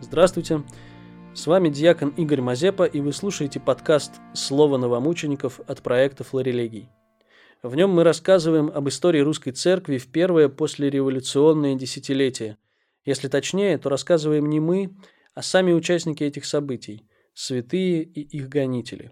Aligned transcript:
Здравствуйте! 0.00 0.62
С 1.34 1.48
вами 1.48 1.70
диакон 1.70 2.10
Игорь 2.10 2.40
Мазепа, 2.40 2.84
и 2.84 3.00
вы 3.00 3.12
слушаете 3.12 3.58
подкаст 3.58 4.12
«Слово 4.32 4.76
новомучеников» 4.76 5.58
от 5.66 5.82
проекта 5.82 6.22
«Флорелегий». 6.22 6.88
В 7.64 7.74
нем 7.74 7.90
мы 7.90 8.04
рассказываем 8.04 8.70
об 8.72 8.88
истории 8.88 9.18
русской 9.18 9.50
церкви 9.50 9.98
в 9.98 10.06
первое 10.06 10.48
послереволюционное 10.48 11.74
десятилетие. 11.74 12.58
Если 13.04 13.26
точнее, 13.26 13.76
то 13.76 13.88
рассказываем 13.88 14.48
не 14.48 14.60
мы, 14.60 14.94
а 15.34 15.42
сами 15.42 15.72
участники 15.72 16.22
этих 16.22 16.44
событий– 16.44 17.04
святые 17.34 18.04
и 18.04 18.20
их 18.20 18.48
гонители. 18.48 19.10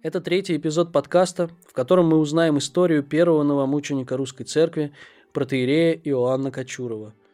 Это 0.00 0.20
третий 0.20 0.56
эпизод 0.56 0.92
подкаста, 0.92 1.50
в 1.66 1.72
котором 1.72 2.06
мы 2.06 2.18
узнаем 2.18 2.58
историю 2.58 3.02
первого 3.02 3.42
новомученика 3.42 4.16
русской 4.16 4.44
церкви, 4.44 4.92
протеерея 5.32 5.94
Иоанна 5.94 6.52
Кочурова– 6.52 7.14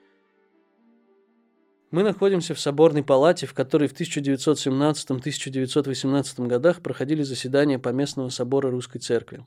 мы 1.94 2.02
находимся 2.02 2.54
в 2.54 2.60
соборной 2.60 3.04
палате, 3.04 3.46
в 3.46 3.54
которой 3.54 3.86
в 3.86 3.94
1917-1918 3.94 6.46
годах 6.48 6.80
проходили 6.80 7.22
заседания 7.22 7.78
Поместного 7.78 8.30
собора 8.30 8.72
Русской 8.72 8.98
Церкви. 8.98 9.46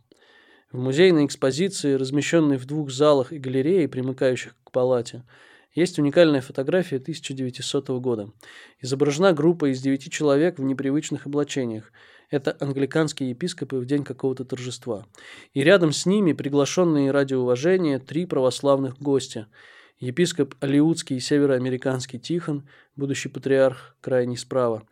В 0.71 0.79
музейной 0.79 1.25
экспозиции, 1.25 1.95
размещенной 1.95 2.55
в 2.55 2.65
двух 2.65 2.89
залах 2.89 3.33
и 3.33 3.37
галерее, 3.37 3.89
примыкающих 3.89 4.55
к 4.63 4.71
палате, 4.71 5.25
есть 5.75 5.99
уникальная 5.99 6.39
фотография 6.39 6.99
1900 6.99 7.89
года. 7.99 8.31
Изображена 8.79 9.33
группа 9.33 9.69
из 9.69 9.81
девяти 9.81 10.09
человек 10.09 10.57
в 10.57 10.63
непривычных 10.63 11.25
облачениях. 11.25 11.91
Это 12.29 12.55
англиканские 12.61 13.31
епископы 13.31 13.75
в 13.75 13.85
день 13.85 14.05
какого-то 14.05 14.45
торжества. 14.45 15.05
И 15.53 15.65
рядом 15.65 15.91
с 15.91 16.05
ними 16.05 16.31
приглашенные 16.31 17.11
ради 17.11 17.33
уважения 17.33 17.99
три 17.99 18.25
православных 18.25 18.97
гостя– 18.99 19.47
епископ 19.99 20.55
Алиутский 20.59 21.17
и 21.17 21.19
североамериканский 21.19 22.19
Тихон, 22.19 22.67
будущий 22.95 23.29
патриарх 23.29 23.95
крайний 24.01 24.37
справа, 24.37 24.83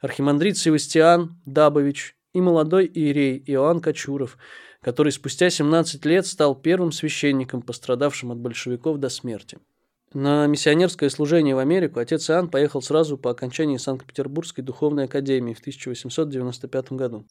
архимандрит 0.00 0.56
Севастиан 0.56 1.36
Дабович 1.46 2.16
и 2.32 2.40
молодой 2.40 2.86
иерей 2.86 3.42
Иоанн 3.46 3.80
Кочуров, 3.80 4.38
который 4.80 5.12
спустя 5.12 5.50
17 5.50 6.04
лет 6.06 6.26
стал 6.26 6.54
первым 6.54 6.92
священником, 6.92 7.62
пострадавшим 7.62 8.32
от 8.32 8.38
большевиков 8.38 8.98
до 8.98 9.08
смерти. 9.08 9.58
На 10.14 10.46
миссионерское 10.46 11.08
служение 11.08 11.54
в 11.54 11.58
Америку 11.58 11.98
отец 11.98 12.28
Иоанн 12.28 12.48
поехал 12.48 12.82
сразу 12.82 13.16
по 13.16 13.30
окончании 13.30 13.78
Санкт-Петербургской 13.78 14.62
духовной 14.62 15.04
академии 15.04 15.54
в 15.54 15.60
1895 15.60 16.92
году. 16.92 17.24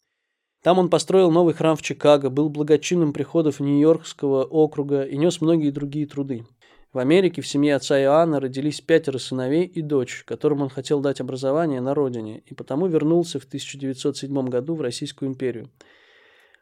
Там 0.62 0.78
он 0.78 0.90
построил 0.90 1.30
новый 1.30 1.54
храм 1.54 1.76
в 1.76 1.82
Чикаго, 1.82 2.30
был 2.30 2.48
благочинным 2.48 3.12
приходов 3.12 3.60
Нью-Йоркского 3.60 4.44
округа 4.44 5.02
и 5.02 5.16
нес 5.16 5.40
многие 5.40 5.70
другие 5.70 6.06
труды. 6.06 6.44
В 6.92 6.98
Америке 6.98 7.40
в 7.40 7.48
семье 7.48 7.76
отца 7.76 7.98
Иоанна 7.98 8.38
родились 8.38 8.82
пятеро 8.82 9.16
сыновей 9.16 9.64
и 9.64 9.80
дочь, 9.80 10.24
которым 10.26 10.60
он 10.60 10.68
хотел 10.68 11.00
дать 11.00 11.22
образование 11.22 11.80
на 11.80 11.94
родине, 11.94 12.42
и 12.44 12.52
потому 12.52 12.86
вернулся 12.86 13.40
в 13.40 13.44
1907 13.44 14.48
году 14.48 14.74
в 14.74 14.82
Российскую 14.82 15.30
империю. 15.30 15.70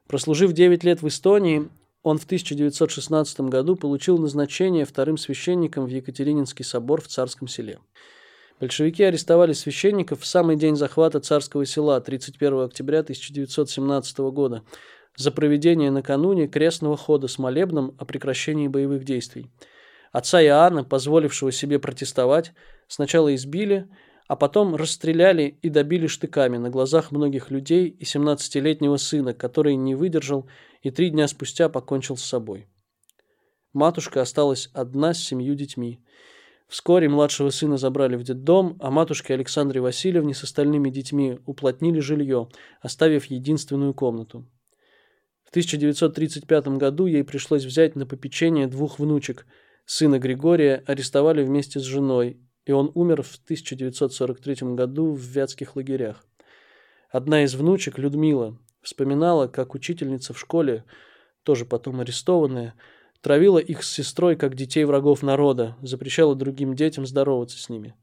Прослужив 0.07 0.53
9 0.53 0.85
лет 0.85 1.03
в 1.03 1.09
Эстонии, 1.09 1.69
он 2.05 2.19
в 2.19 2.25
1916 2.27 3.41
году 3.41 3.75
получил 3.75 4.19
назначение 4.19 4.85
вторым 4.85 5.17
священником 5.17 5.87
в 5.87 5.89
Екатерининский 5.89 6.65
собор 6.65 7.01
в 7.01 7.09
Царском 7.09 7.49
селе. 7.49 7.81
Большевики 8.61 9.03
арестовали 9.03 9.53
священников 9.53 10.21
в 10.21 10.27
самый 10.27 10.55
день 10.55 10.77
захвата 10.77 11.19
Царского 11.19 11.67
села 11.67 12.01
31 12.01 12.61
октября 12.61 13.01
1917 13.01 14.19
года 14.19 14.63
за 15.17 15.33
проведение 15.33 15.91
накануне 15.91 16.47
крестного 16.47 16.97
хода 16.97 17.27
с 17.27 17.37
молебном 17.37 17.97
о 17.99 18.05
прекращении 18.05 18.69
боевых 18.69 19.03
действий– 19.03 19.51
Отца 20.13 20.43
Иоанна, 20.43 20.83
позволившего 20.83 21.53
себе 21.53 21.79
протестовать, 21.79 22.53
сначала 22.89 23.35
избили, 23.35 23.89
а 24.27 24.37
потом 24.37 24.75
расстреляли 24.75 25.59
и 25.63 25.69
добили 25.69 26.07
штыками 26.07 26.57
на 26.57 26.71
глазах 26.71 27.13
многих 27.13 27.51
людей 27.51 27.89
и 27.89 28.05
17-летнего 28.05 28.97
сына, 28.97 29.35
который 29.35 29.77
не 29.77 29.95
выдержал 29.95 30.49
и 30.83 30.91
три 30.91 31.11
дня 31.11 31.29
спустя 31.29 31.69
покончил 31.69 32.17
с 32.17 32.25
собой. 32.25 32.69
Матушка 33.73 34.21
осталась 34.21 34.71
одна 34.73 35.15
с 35.15 35.23
семью 35.23 35.55
детьми. 35.55 36.01
Вскоре 36.69 37.09
младшего 37.09 37.51
сына 37.51 37.77
забрали 37.77 38.17
в 38.17 38.23
детдом, 38.23 38.77
а 38.81 38.91
матушке 38.91 39.35
Александре 39.35 39.81
Васильевне 39.81 40.35
с 40.35 40.43
остальными 40.43 40.91
детьми 40.91 41.39
уплотнили 41.47 42.01
жилье, 42.01 42.49
оставив 42.81 43.27
единственную 43.27 43.95
комнату. 43.95 44.49
В 45.45 45.51
1935 45.51 46.69
году 46.79 47.07
ей 47.07 47.25
пришлось 47.25 47.65
взять 47.65 47.95
на 47.95 48.07
попечение 48.07 48.67
двух 48.67 48.99
внучек– 48.99 49.47
Сына 49.93 50.21
Григория 50.21 50.85
арестовали 50.87 51.43
вместе 51.43 51.81
с 51.81 51.83
женой, 51.83 52.39
и 52.65 52.71
он 52.71 52.93
умер 52.95 53.23
в 53.23 53.35
1943 53.43 54.75
году 54.77 55.11
в 55.15 55.19
вятских 55.19 55.75
лагерях. 55.75 56.25
Одна 57.11 57.43
из 57.43 57.57
внучек, 57.57 57.99
Людмила, 57.99 58.57
вспоминала, 58.83 59.49
как 59.49 59.75
учительница 59.75 60.33
в 60.33 60.39
школе, 60.39 60.85
тоже 61.43 61.65
потом 61.65 61.99
арестованная, 61.99 62.75
травила 63.21 63.59
их 63.59 63.83
с 63.83 63.91
сестрой, 63.91 64.37
как 64.37 64.55
детей 64.55 64.85
врагов 64.85 65.25
народа, 65.25 65.77
запрещала 65.83 66.37
другим 66.37 66.77
детям 66.77 67.05
здороваться 67.05 67.59
с 67.59 67.69
ними. 67.69 67.97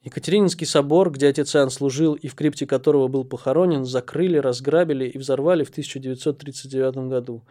Екатерининский 0.00 0.66
собор, 0.66 1.10
где 1.10 1.28
отец 1.28 1.54
Иоанн 1.54 1.68
служил 1.68 2.14
и 2.14 2.28
в 2.28 2.34
крипте 2.34 2.66
которого 2.66 3.08
был 3.08 3.24
похоронен, 3.24 3.84
закрыли, 3.84 4.38
разграбили 4.38 5.04
и 5.04 5.18
взорвали 5.18 5.64
в 5.64 5.68
1939 5.68 7.10
году. 7.10 7.46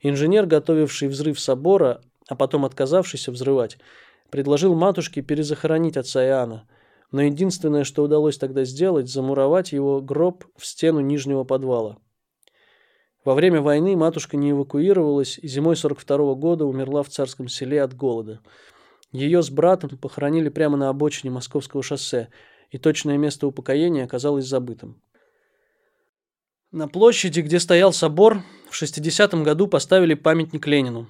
Инженер, 0.00 0.46
готовивший 0.46 1.08
взрыв 1.08 1.40
собора, 1.40 2.00
а 2.28 2.34
потом 2.34 2.64
отказавшийся 2.64 3.32
взрывать, 3.32 3.78
предложил 4.30 4.74
матушке 4.74 5.22
перезахоронить 5.22 5.96
отца 5.96 6.24
Иоанна, 6.24 6.68
но 7.10 7.22
единственное, 7.22 7.84
что 7.84 8.02
удалось 8.02 8.38
тогда 8.38 8.64
сделать, 8.64 9.08
замуровать 9.08 9.72
его 9.72 10.00
гроб 10.00 10.44
в 10.56 10.66
стену 10.66 11.00
нижнего 11.00 11.44
подвала. 11.44 11.98
Во 13.24 13.34
время 13.34 13.60
войны 13.60 13.96
матушка 13.96 14.36
не 14.36 14.50
эвакуировалась 14.50 15.38
и 15.38 15.46
зимой 15.46 15.76
42 15.76 16.16
-го 16.16 16.34
года 16.34 16.64
умерла 16.64 17.02
в 17.02 17.08
царском 17.08 17.48
селе 17.48 17.82
от 17.82 17.94
голода. 17.94 18.40
Ее 19.12 19.42
с 19.42 19.50
братом 19.50 19.90
похоронили 19.90 20.48
прямо 20.48 20.76
на 20.76 20.88
обочине 20.88 21.30
Московского 21.30 21.82
шоссе, 21.82 22.28
и 22.70 22.78
точное 22.78 23.18
место 23.18 23.46
упокоения 23.46 24.04
оказалось 24.04 24.46
забытым. 24.46 25.00
На 26.72 26.88
площади, 26.88 27.40
где 27.40 27.60
стоял 27.60 27.92
собор, 27.92 28.42
в 28.70 28.82
60-м 28.82 29.44
году 29.44 29.68
поставили 29.68 30.14
памятник 30.14 30.66
Ленину. 30.66 31.06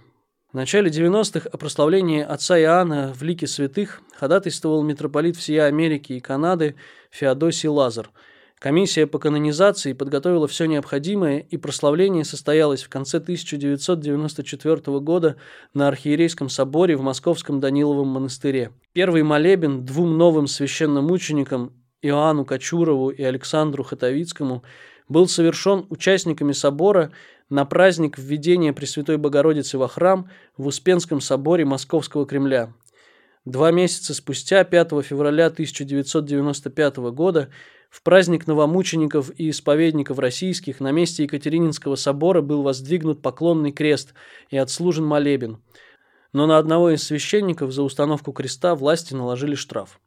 В 0.52 0.54
начале 0.54 0.90
90-х 0.90 1.48
о 1.50 1.56
прославлении 1.56 2.20
отца 2.20 2.60
Иоанна 2.60 3.14
в 3.14 3.22
лике 3.22 3.46
святых 3.46 4.02
ходатайствовал 4.14 4.82
митрополит 4.82 5.34
всея 5.34 5.64
Америки 5.64 6.12
и 6.12 6.20
Канады 6.20 6.74
Феодосий 7.10 7.70
Лазар. 7.70 8.10
Комиссия 8.58 9.06
по 9.06 9.18
канонизации 9.18 9.94
подготовила 9.94 10.46
все 10.46 10.66
необходимое, 10.66 11.38
и 11.38 11.56
прославление 11.56 12.26
состоялось 12.26 12.82
в 12.82 12.90
конце 12.90 13.16
1994 13.16 15.00
года 15.00 15.36
на 15.72 15.88
Архиерейском 15.88 16.50
соборе 16.50 16.98
в 16.98 17.00
Московском 17.00 17.58
Даниловом 17.58 18.08
монастыре. 18.08 18.72
Первый 18.92 19.22
молебен 19.22 19.86
двум 19.86 20.19
новым 20.19 20.48
священномученикам 20.48 21.72
Иоанну 22.02 22.44
Кочурову 22.44 23.08
и 23.08 23.22
Александру 23.22 23.84
Хатовицкому 23.84 24.64
был 25.08 25.28
совершен 25.28 25.86
участниками 25.88 26.52
собора 26.52 27.10
на 27.52 27.66
праздник 27.66 28.18
введения 28.18 28.72
Пресвятой 28.72 29.18
Богородицы 29.18 29.76
во 29.76 29.86
храм 29.86 30.30
в 30.56 30.66
Успенском 30.66 31.20
соборе 31.20 31.66
Московского 31.66 32.24
Кремля. 32.24 32.72
Два 33.44 33.70
месяца 33.70 34.14
спустя, 34.14 34.64
5 34.64 35.04
февраля 35.04 35.46
1995 35.48 36.96
года, 37.12 37.50
в 37.90 38.02
праздник 38.02 38.46
новомучеников 38.46 39.30
и 39.36 39.50
исповедников 39.50 40.18
российских 40.18 40.80
на 40.80 40.93
месте 40.93 41.25
Екатерининского 41.25 41.96
собора 41.96 42.40
был 42.40 42.62
воздвигнут 42.62 43.20
поклонный 43.20 43.70
крест 43.70 44.14
и 44.48 44.56
отслужен 44.56 45.05
молебен. 45.05 45.62
Но 46.32 46.46
на 46.46 46.56
одного 46.56 46.88
из 46.88 47.02
священников 47.02 47.70
за 47.70 47.82
установку 47.82 48.32
креста 48.32 48.75
власти 48.75 49.12
наложили 49.12 49.56
штраф. 49.56 50.00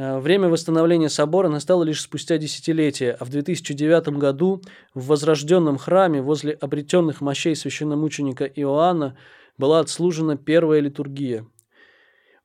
Э, 0.00 0.18
время 0.18 0.48
восстановления 0.48 1.10
собора 1.10 1.50
настало 1.50 1.84
лишь 1.84 2.00
спустя 2.00 2.38
десятилетия, 2.38 3.14
а 3.20 3.24
в 3.26 3.28
2009 3.28 4.16
году 4.16 4.62
в 4.94 5.08
возрожденном 5.08 5.76
храме 5.76 6.22
возле 6.22 6.52
обретенных 6.52 7.20
мощей 7.20 7.54
священномученика 7.54 8.46
Иоанна 8.46 9.18
была 9.58 9.80
отслужена 9.80 10.38
первая 10.38 10.80
литургия. 10.80 11.46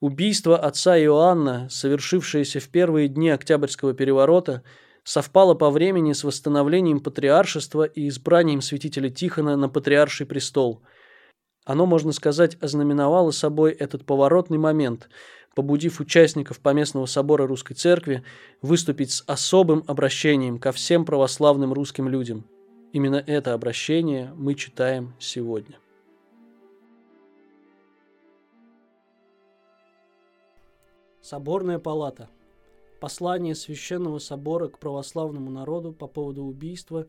Убийство 0.02 0.58
отца 0.58 1.00
Иоанна, 1.00 1.70
совершившееся 1.70 2.60
в 2.60 2.68
первые 2.68 3.08
дни 3.08 3.30
Октябрьского 3.30 3.94
переворота, 3.94 4.62
совпало 5.06 5.54
по 5.54 5.70
времени 5.70 6.12
с 6.12 6.26
восстановлением 6.26 7.00
патриаршества 7.00 7.84
и 7.84 8.10
избранием 8.10 8.60
святителя 8.60 9.10
Тихона 9.10 9.56
на 9.56 9.70
патриарший 9.70 10.26
престол. 10.26 10.82
Оно, 11.64 11.86
можно 11.86 12.12
сказать, 12.12 12.58
ознаменовало 12.62 13.32
собой 13.32 13.72
этот 13.72 14.06
поворотный 14.06 14.58
момент– 14.58 15.08
побудив 15.56 16.00
участников 16.00 16.60
Поместного 16.60 17.08
собора 17.08 17.48
Русской 17.48 17.74
Церкви 17.74 18.24
выступить 18.62 19.12
с 19.12 19.24
особым 19.26 19.84
обращением 19.88 20.60
ко 20.60 20.72
всем 20.72 21.06
православным 21.06 21.74
русским 21.74 22.08
людям. 22.08 22.46
Именно 22.92 23.24
это 23.26 23.54
обращение 23.54 24.32
мы 24.36 24.54
читаем 24.54 25.14
сегодня. 25.20 25.78
Соборная 31.22 31.80
палата. 31.80 32.30
Послание 33.00 33.56
Священного 33.56 34.20
Собора 34.20 34.68
к 34.68 34.78
православному 34.78 35.50
народу 35.50 35.92
по 35.92 36.08
поводу 36.08 36.44
убийства 36.44 37.08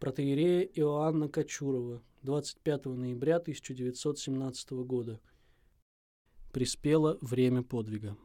протеерея 0.00 0.62
Иоанна 0.74 1.28
Кочурова 1.28 2.02
25 2.22 2.86
ноября 2.86 3.36
1917 3.36 4.72
года. 4.72 5.20
Приспело 6.54 7.18
время 7.20 7.64
подвига. 7.64 8.16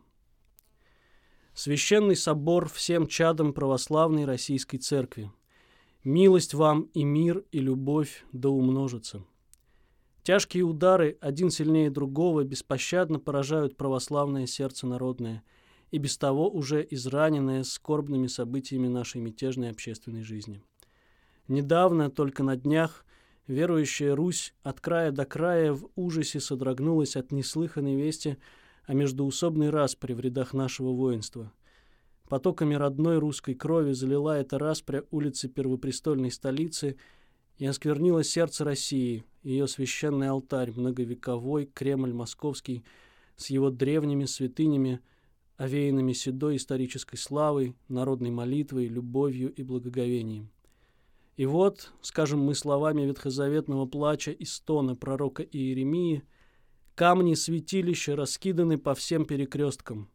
Священный 1.55 2.15
Собор 2.15 2.69
всем 2.69 3.07
чадам 3.07 3.53
православной 3.53 4.25
Российской 4.25 4.77
Церкви. 4.77 5.31
Милость 6.03 6.53
вам 6.53 6.83
и 6.93 7.03
мир, 7.03 7.43
и 7.51 7.57
любовь 7.57 8.23
да 8.31 8.49
умножится. 8.49 9.25
Тяжкие 10.21 10.61
удары, 10.61 11.17
один 11.21 11.49
сильнее 11.49 11.89
другого, 11.89 12.43
беспощадно 12.43 13.19
поражают 13.19 13.77
православное 13.77 14.45
сердце 14.45 14.85
народное, 14.85 15.41
и 15.89 15.97
без 15.97 16.15
того 16.15 16.51
уже 16.51 16.87
израненное 16.87 17.63
скорбными 17.63 18.27
событиями 18.27 18.87
нашей 18.87 19.21
мятежной 19.21 19.71
общественной 19.71 20.21
жизни. 20.21 20.61
Недавно, 21.47 22.11
только 22.11 22.43
на 22.43 22.55
днях, 22.55 23.07
верующая 23.49 24.15
Русь 24.15 24.53
от 24.61 24.79
края 24.79 25.11
до 25.11 25.25
края 25.25 25.73
в 25.73 25.89
ужасе 25.95 26.39
содрогнулась 26.39 27.15
от 27.15 27.31
неслыханной 27.31 27.95
вести 27.95 28.37
о 28.85 28.93
междуусобной 28.93 29.71
распре 29.71 30.15
в 30.15 30.19
рядах 30.19 30.53
нашего 30.53 30.91
воинства. 30.91 31.51
Потоками 32.29 32.75
родной 32.75 33.17
русской 33.17 33.55
крови 33.55 33.93
залила 33.93 34.39
эта 34.39 34.59
распря 34.59 35.03
улицы 35.09 35.49
первопрестольной 35.49 36.29
столицы 36.29 36.97
и 37.57 37.65
осквернила 37.65 38.23
сердце 38.23 38.63
России, 38.63 39.25
ее 39.41 39.67
священный 39.67 40.29
алтарь, 40.29 40.71
многовековой 40.71 41.65
Кремль 41.65 42.13
московский, 42.13 42.83
с 43.35 43.49
его 43.49 43.71
древними 43.71 44.25
святынями, 44.25 44.99
овеянными 45.57 46.13
седой 46.13 46.57
исторической 46.57 47.15
славой, 47.15 47.75
народной 47.87 48.29
молитвой, 48.29 48.87
любовью 48.87 49.51
и 49.51 49.63
благоговением. 49.63 50.51
И 51.39 51.45
вот, 51.45 51.93
скажем 52.01 52.41
мы 52.41 52.53
словами 52.53 53.03
ветхозаветного 53.03 53.85
плача 53.85 54.31
и 54.31 54.43
стона 54.43 54.97
пророка 54.97 55.41
Иеремии, 55.41 56.23
камни 56.95 57.33
святилища 57.33 58.17
раскиданы 58.17 58.77
по 58.77 58.93
всем 58.93 59.23
перекресткам. 59.23 60.11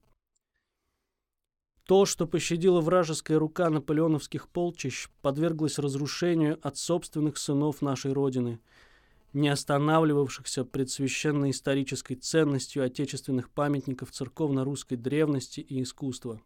То, 1.86 2.04
что 2.04 2.26
пощадила 2.26 2.82
вражеская 2.82 3.38
рука 3.38 3.70
наполеоновских 3.70 4.50
полчищ, 4.50 5.08
подверглось 5.22 5.78
разрушению 5.78 6.58
от 6.60 6.76
собственных 6.76 7.38
сынов 7.38 7.80
нашей 7.80 8.12
Родины– 8.12 8.60
не 9.32 9.48
останавливавшихся 9.48 10.66
пред 10.66 10.90
священной 10.90 11.52
исторической 11.52 12.16
ценностью 12.16 12.84
отечественных 12.84 13.48
памятников 13.48 14.12
церковно-русской 14.12 14.96
древности 14.96 15.60
и 15.60 15.82
искусства. 15.82 16.42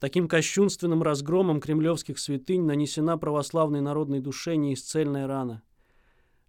Таким 0.00 0.28
кощунственным 0.28 1.02
разгромом 1.02 1.60
кремлевских 1.60 2.18
святынь 2.18 2.64
нанесена 2.64 3.18
православной 3.18 3.82
народной 3.82 4.20
душе 4.20 4.56
неисцельная 4.56 5.26
рана. 5.26 5.62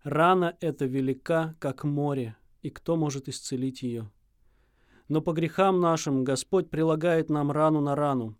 Рана 0.04 0.56
эта 0.62 0.86
велика, 0.86 1.56
как 1.60 1.84
море, 1.84 2.38
и 2.62 2.70
кто 2.70 2.96
может 2.96 3.28
исцелить 3.28 3.84
ее? 3.84 4.10
Но 5.10 5.22
по 5.22 5.34
грехам 5.34 5.82
нашим 5.82 6.24
Господь 6.24 6.70
прилагает 6.70 7.30
нам 7.30 7.52
рану 7.52 7.82
на 7.82 7.94
рану, 7.94 8.38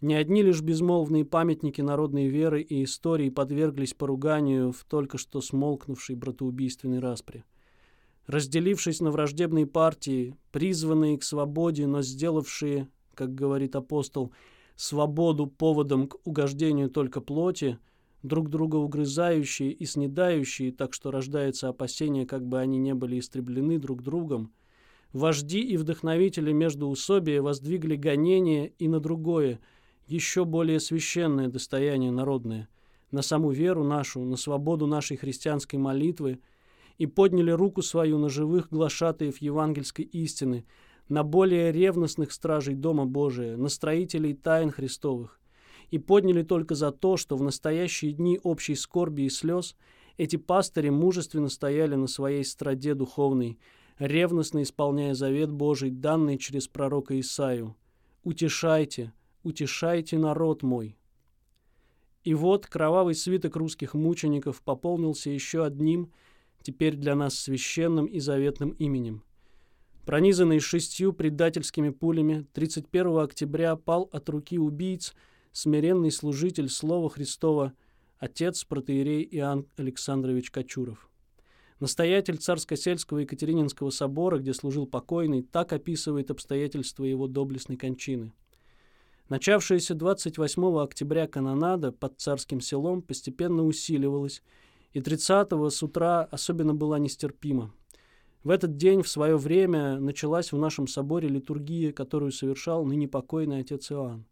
не 0.00 0.14
одни 0.14 0.42
лишь 0.42 0.60
безмолвные 0.60 1.24
памятники 1.24 1.80
народной 1.80 2.28
веры 2.28 2.62
и 2.62 2.84
истории 2.84 3.30
подверглись 3.30 3.94
поруганию 3.94 4.70
в 4.70 4.84
только 4.84 5.18
что 5.18 5.40
смолкнувшей 5.40 6.14
братоубийственной 6.14 7.00
распре. 7.00 7.44
Разделившись 8.28 9.00
на 9.00 9.10
враждебные 9.10 9.66
партии, 9.66 10.36
призванные 10.52 11.18
к 11.18 11.24
свободе, 11.24 11.86
но 11.86 12.02
сделавшие, 12.02 12.88
как 13.14 13.34
говорит 13.34 13.76
апостол, 13.76 14.32
свободу 14.76 15.46
поводом 15.46 16.08
к 16.08 16.16
угождению 16.24 16.90
только 16.90 17.20
плоти, 17.20 17.78
друг 18.22 18.48
друга 18.48 18.76
угрызающие 18.76 19.70
и 19.70 19.84
снедающие, 19.86 20.72
так 20.72 20.94
что 20.94 21.10
рождается 21.10 21.68
опасение, 21.68 22.26
как 22.26 22.46
бы 22.46 22.58
они 22.58 22.78
не 22.78 22.94
были 22.94 23.18
истреблены 23.18 23.78
друг 23.78 24.02
другом, 24.02 24.52
вожди 25.12 25.60
и 25.60 25.76
вдохновители 25.76 26.52
между 26.52 26.88
усобия 26.88 27.40
воздвигли 27.42 27.96
гонение 27.96 28.72
и 28.78 28.88
на 28.88 29.00
другое– 29.00 29.60
еще 30.06 30.44
более 30.44 30.80
священное 30.80 31.48
достояние 31.48 32.10
народное, 32.10 32.68
на 33.10 33.22
саму 33.22 33.50
веру 33.50 33.84
нашу, 33.84 34.20
на 34.20 34.36
свободу 34.36 34.86
нашей 34.86 35.16
христианской 35.16 35.78
молитвы, 35.78 36.40
и 36.98 37.06
подняли 37.06 37.50
руку 37.50 37.82
свою 37.82 38.18
на 38.18 38.28
живых 38.28 38.68
глашатаев 38.70 39.38
евангельской 39.38 40.04
истины, 40.04 40.64
на 41.08 41.22
более 41.22 41.72
ревностных 41.72 42.32
стражей 42.32 42.74
Дома 42.74 43.04
Божия, 43.04 43.56
на 43.56 43.68
строителей 43.68 44.34
тайн 44.34 44.70
Христовых, 44.70 45.40
и 45.90 45.98
подняли 45.98 46.42
только 46.42 46.74
за 46.74 46.92
то, 46.92 47.16
что 47.16 47.36
в 47.36 47.42
настоящие 47.42 48.12
дни 48.12 48.40
общей 48.42 48.74
скорби 48.74 49.22
и 49.22 49.28
слез 49.28 49.76
эти 50.16 50.36
пастыри 50.36 50.90
мужественно 50.90 51.48
стояли 51.48 51.94
на 51.94 52.06
своей 52.06 52.44
страде 52.44 52.94
духовной, 52.94 53.58
ревностно 53.98 54.62
исполняя 54.62 55.14
завет 55.14 55.50
Божий, 55.50 55.90
данный 55.90 56.38
через 56.38 56.68
пророка 56.68 57.18
Исаию. 57.18 57.76
«Утешайте, 58.22 59.12
утешайте 59.42 60.18
народ 60.18 60.62
мой». 60.62 60.96
И 62.22 62.32
вот 62.32 62.66
кровавый 62.66 63.14
свиток 63.14 63.54
русских 63.56 63.92
мучеников 63.92 64.62
пополнился 64.62 65.28
еще 65.28 65.64
одним, 65.64 66.10
теперь 66.62 66.96
для 66.96 67.14
нас 67.14 67.38
священным 67.38 68.06
и 68.06 68.18
заветным 68.18 68.70
именем. 68.70 69.22
Пронизанный 70.04 70.60
шестью 70.60 71.12
предательскими 71.12 71.90
пулями, 71.90 72.46
31 72.52 73.18
октября 73.18 73.76
пал 73.76 74.08
от 74.12 74.28
руки 74.28 74.58
убийц 74.58 75.14
смиренный 75.52 76.10
служитель 76.10 76.68
Слова 76.68 77.08
Христова, 77.08 77.72
отец 78.18 78.64
протеерей 78.64 79.26
Иоанн 79.32 79.66
Александрович 79.76 80.50
Кочуров. 80.50 81.10
Настоятель 81.80 82.36
Царско-сельского 82.36 83.18
Екатерининского 83.18 83.90
собора, 83.90 84.38
где 84.38 84.52
служил 84.52 84.86
покойный, 84.86 85.42
так 85.42 85.72
описывает 85.72 86.30
обстоятельства 86.30 87.04
его 87.04 87.26
доблестной 87.26 87.76
кончины– 87.76 88.32
Начавшаяся 89.30 89.94
28 89.94 90.82
октября 90.82 91.26
канонада 91.26 91.92
под 91.92 92.20
Царским 92.20 92.60
селом 92.60 93.00
постепенно 93.00 93.64
усиливалась, 93.64 94.42
и 94.92 95.00
30-го 95.00 95.70
с 95.70 95.82
утра 95.82 96.24
особенно 96.24 96.74
была 96.74 96.98
нестерпима. 96.98 97.72
В 98.44 98.50
этот 98.50 98.76
день 98.76 99.00
в 99.00 99.08
свое 99.08 99.38
время 99.38 99.98
началась 99.98 100.52
в 100.52 100.58
нашем 100.58 100.86
соборе 100.86 101.28
литургия, 101.28 101.92
которую 101.92 102.30
совершал 102.30 102.84
ныне 102.84 103.08
покойный 103.08 103.60
отец 103.60 103.90
Иоанн. 103.90 104.26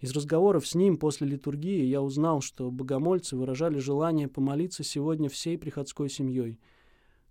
Из 0.00 0.10
разговоров 0.12 0.66
с 0.66 0.74
ним 0.74 0.96
после 0.96 1.26
литургии 1.26 1.84
я 1.84 2.00
узнал, 2.00 2.40
что 2.40 2.70
богомольцы 2.70 3.36
выражали 3.36 3.78
желание 3.78 4.26
помолиться 4.26 4.84
сегодня 4.84 5.28
всей 5.28 5.58
приходской 5.58 6.08
семьей. 6.08 6.58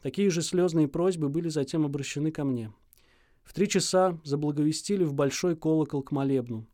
Такие 0.04 0.30
же 0.30 0.44
слезные 0.44 0.88
просьбы 0.88 1.28
были 1.28 1.50
затем 1.50 1.86
обращены 1.86 2.30
ко 2.32 2.44
мне. 2.44 2.72
В 3.44 3.56
три 3.56 3.68
часа 3.68 4.20
заблаговестили 4.24 5.04
в 5.04 5.16
большой 5.16 5.56
колокол 5.56 6.04
к 6.04 6.12
молебну. 6.12 6.68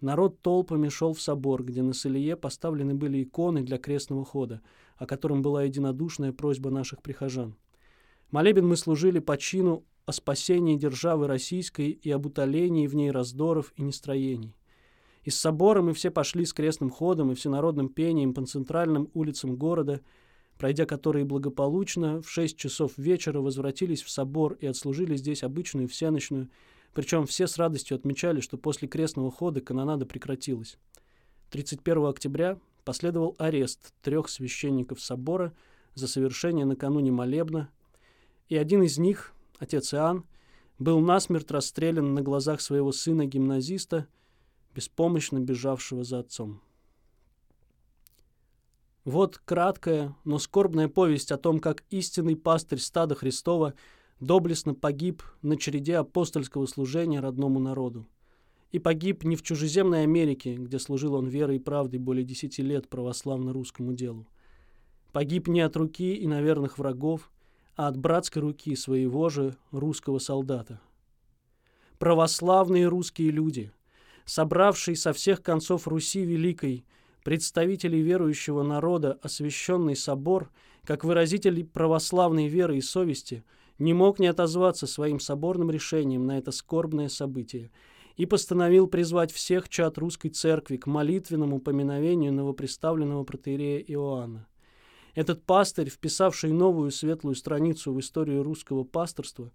Народ 0.00 0.40
толпами 0.40 0.88
шел 0.88 1.12
в 1.12 1.20
собор, 1.20 1.64
где 1.64 1.82
на 1.82 1.92
Салие 1.92 2.34
поставлены 2.34 2.94
были 2.94 3.24
иконы 3.24 3.62
для 3.62 3.76
крестного 3.76 4.24
хода, 4.24 4.62
о 4.96 5.04
котором 5.04 5.42
была 5.42 5.64
единодушная 5.64 6.32
просьба 6.32 6.70
наших 6.70 7.02
прихожан. 7.02 7.56
Молебен 8.30 8.66
мы 8.66 8.76
служили 8.76 9.18
по 9.18 9.36
чину 9.36 9.84
о 10.06 10.12
спасении 10.12 10.76
державы 10.76 11.26
российской 11.26 11.90
и 11.90 12.10
об 12.10 12.26
утолении 12.26 12.86
в 12.86 12.94
ней 12.94 13.10
раздоров 13.10 13.72
и 13.76 13.82
нестроений. 13.82 14.56
Из 15.24 15.38
собора 15.38 15.82
мы 15.82 15.92
все 15.92 16.10
пошли 16.10 16.44
с 16.44 16.52
крестным 16.52 16.90
ходом 16.90 17.30
и 17.30 17.34
всенародным 17.34 17.88
пением 17.88 18.32
по 18.32 18.44
центральным 18.46 19.10
улицам 19.14 19.56
города, 19.56 20.00
пройдя 20.58 20.86
которые 20.86 21.24
благополучно 21.24 22.22
в 22.22 22.28
шесть 22.28 22.56
часов 22.56 22.96
вечера 22.96 23.40
возвратились 23.40 24.02
в 24.02 24.10
собор 24.10 24.54
и 24.54 24.66
отслужили 24.66 25.16
здесь 25.16 25.42
обычную 25.42 25.88
всеночную 25.88 26.48
причем 26.92 27.26
все 27.26 27.46
с 27.46 27.56
радостью 27.56 27.96
отмечали, 27.96 28.40
что 28.40 28.58
после 28.58 28.88
крестного 28.88 29.30
хода 29.30 29.60
канонада 29.60 30.06
прекратилась. 30.06 30.78
31 31.50 32.06
октября 32.06 32.58
последовал 32.84 33.36
арест 33.38 33.92
трех 34.02 34.28
священников 34.28 35.00
собора 35.00 35.52
за 35.94 36.08
совершение 36.08 36.64
накануне 36.64 37.12
молебна, 37.12 37.70
и 38.50 38.56
один 38.56 38.82
из 38.82 38.98
них, 38.98 39.32
отец 39.58 39.94
Иоанн, 39.94 40.26
был 40.78 41.00
насмерть 41.00 41.50
расстрелян 41.50 42.12
на 42.12 42.20
глазах 42.20 42.60
своего 42.60 42.92
сына-гимназиста, 42.92 44.06
беспомощно 44.74 45.38
бежавшего 45.38 46.04
за 46.04 46.18
отцом. 46.18 46.60
Вот 49.06 49.38
краткая, 49.38 50.14
но 50.24 50.38
скорбная 50.38 50.88
повесть 50.88 51.32
о 51.32 51.38
том, 51.38 51.60
как 51.60 51.84
истинный 51.88 52.36
пастырь 52.36 52.80
стада 52.80 53.14
Христова– 53.14 53.72
доблестно 54.20 54.74
погиб 54.74 55.22
на 55.42 55.56
череде 55.56 55.96
апостольского 55.96 56.66
служения 56.66 57.20
родному 57.20 57.58
народу. 57.58 58.06
И 58.70 58.78
погиб 58.78 59.24
не 59.24 59.34
в 59.34 59.42
чужеземной 59.42 60.04
Америке, 60.04 60.54
где 60.54 60.78
служил 60.78 61.14
он 61.14 61.26
верой 61.26 61.56
и 61.56 61.60
правдой 61.60 61.98
более 61.98 62.24
десяти 62.24 62.62
лет 62.62 62.88
православно-русскому 62.88 63.94
делу. 63.94 64.28
Погиб 65.12 65.48
не 65.48 65.60
от 65.60 65.74
руки 65.76 66.14
и 66.14 66.26
наверных 66.28 66.78
врагов, 66.78 67.32
а 67.76 67.88
от 67.88 67.96
братской 67.96 68.42
руки 68.42 68.76
своего 68.76 69.28
же 69.28 69.56
русского 69.70 70.18
солдата. 70.18 70.80
православные 71.98 72.88
русские 72.88 73.30
люди, 73.30 73.72
собравшие 74.24 74.96
со 74.96 75.12
всех 75.12 75.42
концов 75.42 75.86
Руси 75.86 76.24
Великой, 76.24 76.84
представителей 77.24 78.00
верующего 78.00 78.62
народа, 78.62 79.18
освященный 79.22 79.96
собор, 79.96 80.50
как 80.84 81.04
выразитель 81.04 81.64
православной 81.64 82.48
веры 82.48 82.78
и 82.78 82.80
совести, 82.80 83.44
не 83.78 83.94
мог 83.94 84.18
не 84.18 84.26
отозваться 84.26 84.86
своим 84.86 85.20
соборным 85.20 85.70
решением 85.70 86.26
на 86.26 86.38
это 86.38 86.52
скорбное 86.52 87.08
событие 87.08 87.70
и 88.16 88.26
постановил 88.26 88.86
призвать 88.86 89.32
всех 89.32 89.68
чад 89.68 89.96
русской 89.98 90.28
церкви 90.28 90.76
к 90.76 90.86
молитвенному 90.86 91.58
поминовению 91.60 92.32
новоприставленного 92.32 93.24
протеерея 93.24 93.78
Иоанна. 93.78 94.46
Этот 95.14 95.44
пастырь, 95.44 95.88
вписавший 95.88 96.52
новую 96.52 96.90
светлую 96.90 97.34
страницу 97.34 97.92
в 97.92 98.00
историю 98.00 98.42
русского 98.42 98.84
пасторства, 98.84 99.52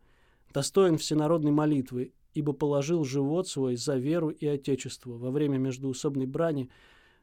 достоин 0.54 0.98
всенародной 0.98 1.52
молитвы, 1.52 2.14
ибо 2.34 2.52
положил 2.54 3.04
живот 3.06 3.48
свой 3.48 3.78
за 3.78 3.96
веру 3.96 4.30
и 4.30 4.46
отечество 4.46 5.14
во 5.14 5.32
время 5.32 5.58
междуусобной 5.58 6.26
брани 6.26 6.70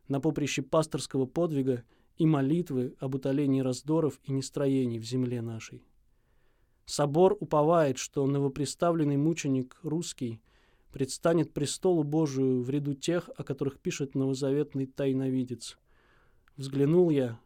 на 0.09 0.21
поприще 0.21 0.62
пасторского 0.62 1.27
подвига 1.27 1.85
и 2.17 2.27
молитвы 2.27 2.95
об 2.99 3.15
утолении 3.15 3.61
раздоров 3.61 4.19
и 4.25 4.33
нестроений 4.33 4.99
в 4.99 5.05
земле 5.05 5.43
нашей. 5.43 5.83
Собор 6.87 7.37
уповает, 7.39 7.99
что 7.99 8.27
новоприставленный 8.27 9.17
мученик 9.17 9.79
русский 9.83 10.41
предстанет 10.93 11.53
престолу 11.53 12.03
Божию 12.03 12.62
в 12.62 12.71
ряду 12.71 12.95
тех, 12.95 13.31
о 13.37 13.45
которых 13.45 13.79
пишет 13.79 14.15
новозаветный 14.15 14.87
тайновидец. 14.87 15.79
Взглянул 16.57 17.09
я, 17.11 17.41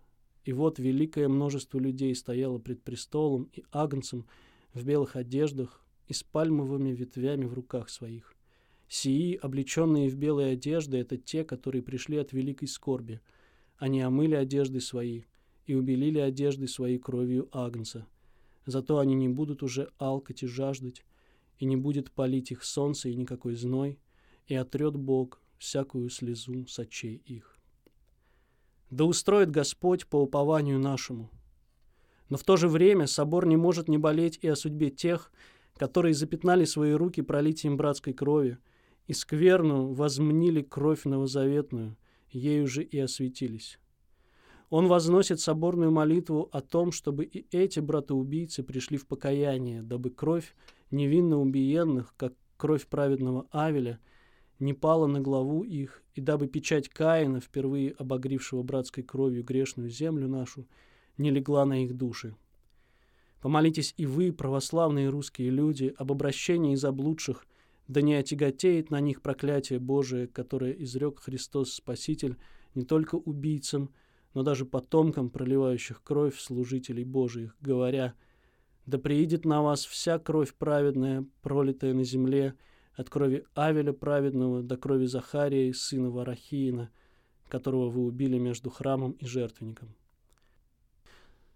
и 0.46 0.52
вот 0.52 0.78
великое 0.78 1.26
множество 1.28 1.80
людей 1.80 2.14
стояло 2.14 2.58
пред 2.58 2.80
престолом 2.82 3.50
и 3.52 3.64
агнцем 3.72 4.26
в 4.74 4.84
белых 4.84 5.16
одеждах 5.16 5.84
и 6.06 6.12
с 6.12 6.22
пальмовыми 6.22 6.90
ветвями 6.90 7.46
в 7.46 7.52
руках 7.52 7.90
своих. 7.90 8.32
Сии, 8.88 9.34
облеченные 9.34 10.08
в 10.08 10.14
белые 10.14 10.52
одежды, 10.52 10.98
это 10.98 11.16
те, 11.16 11.42
которые 11.42 11.82
пришли 11.82 12.16
от 12.16 12.32
великой 12.32 12.68
скорби. 12.68 13.20
Они 13.76 14.00
омыли 14.00 14.36
одежды 14.36 14.80
свои 14.80 15.24
и 15.66 15.74
убелили 15.74 16.20
одежды 16.20 16.68
свои 16.68 16.96
кровью 16.96 17.48
агнца. 17.50 18.06
Зато 18.66 19.00
они 19.00 19.16
не 19.16 19.28
будут 19.28 19.64
уже 19.64 19.90
алкать 19.98 20.44
и 20.44 20.46
жаждать, 20.46 21.04
и 21.58 21.64
не 21.64 21.74
будет 21.74 22.12
палить 22.12 22.52
их 22.52 22.62
солнце 22.62 23.08
и 23.08 23.16
никакой 23.16 23.56
зной, 23.56 23.98
и 24.46 24.54
отрет 24.54 24.94
Бог 24.94 25.42
всякую 25.58 26.08
слезу 26.08 26.66
с 26.68 26.78
очей 26.78 27.20
их. 27.24 27.55
Да 28.90 29.04
устроит 29.04 29.50
Господь 29.50 30.06
по 30.06 30.16
упованию 30.16 30.78
нашему. 30.78 31.30
Но 32.28 32.36
в 32.36 32.44
то 32.44 32.56
же 32.56 32.68
время 32.68 33.06
собор 33.06 33.46
не 33.46 33.56
может 33.56 33.88
не 33.88 33.98
болеть 33.98 34.38
и 34.42 34.48
о 34.48 34.56
судьбе 34.56 34.90
тех, 34.90 35.32
которые 35.76 36.14
запятнали 36.14 36.64
свои 36.64 36.92
руки 36.92 37.22
пролитием 37.22 37.76
братской 37.76 38.12
крови 38.12 38.58
и 39.06 39.12
скверну 39.12 39.92
возмнили 39.92 40.62
кровь 40.62 41.04
новозаветную, 41.04 41.96
ею 42.30 42.66
же 42.66 42.82
и 42.82 42.98
осветились. 42.98 43.78
Он 44.68 44.88
возносит 44.88 45.40
соборную 45.40 45.92
молитву 45.92 46.48
о 46.52 46.60
том, 46.60 46.90
чтобы 46.90 47.24
и 47.24 47.46
эти 47.56 47.78
братоубийцы 47.78 48.64
пришли 48.64 48.96
в 48.96 49.06
покаяние, 49.06 49.82
дабы 49.82 50.10
кровь 50.10 50.56
невинно 50.90 51.40
убиенных, 51.40 52.14
как 52.16 52.34
кровь 52.56 52.86
праведного 52.86 53.46
Авеля– 53.50 54.00
не 54.58 54.72
пала 54.72 55.06
на 55.06 55.20
главу 55.20 55.62
их, 55.62 56.02
и 56.14 56.20
дабы 56.20 56.46
печать 56.46 56.88
Каина, 56.88 57.40
впервые 57.40 57.92
обогрившего 57.92 58.62
братской 58.62 59.02
кровью 59.02 59.44
грешную 59.44 59.90
землю 59.90 60.28
нашу, 60.28 60.66
не 61.18 61.30
легла 61.30 61.64
на 61.64 61.84
их 61.84 61.96
души. 61.96 62.34
Помолитесь 63.40 63.94
и 63.96 64.06
вы, 64.06 64.32
православные 64.32 65.08
русские 65.08 65.50
люди, 65.50 65.94
об 65.96 66.10
обращении 66.10 66.74
заблудших, 66.74 67.46
да 67.86 68.00
не 68.00 68.14
отяготеет 68.14 68.90
на 68.90 69.00
них 69.00 69.22
проклятие 69.22 69.78
Божие, 69.78 70.26
которое 70.26 70.72
изрек 70.72 71.20
Христос 71.20 71.74
Спаситель 71.74 72.36
не 72.74 72.84
только 72.84 73.14
убийцам, 73.14 73.90
но 74.34 74.42
даже 74.42 74.64
потомкам, 74.64 75.30
проливающих 75.30 76.02
кровь 76.02 76.38
служителей 76.38 77.04
Божиих, 77.04 77.56
говоря, 77.60 78.14
«Да 78.84 78.98
приидет 78.98 79.44
на 79.44 79.62
вас 79.62 79.84
вся 79.84 80.18
кровь 80.18 80.52
праведная, 80.54 81.26
пролитая 81.42 81.94
на 81.94 82.04
земле, 82.04 82.54
от 82.96 83.10
крови 83.10 83.44
Авеля 83.54 83.92
праведного 83.92 84.62
до 84.62 84.76
крови 84.76 85.06
Захария, 85.06 85.72
сына 85.72 86.10
Варахиина, 86.10 86.90
которого 87.48 87.90
вы 87.90 88.04
убили 88.04 88.38
между 88.38 88.70
храмом 88.70 89.12
и 89.12 89.26
жертвенником. 89.26 89.94